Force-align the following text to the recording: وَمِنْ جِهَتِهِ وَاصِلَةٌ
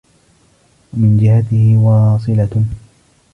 وَمِنْ 0.93 1.17
جِهَتِهِ 1.17 1.77
وَاصِلَةٌ 1.77 2.63